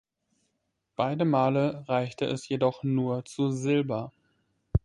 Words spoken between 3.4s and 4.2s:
Silber.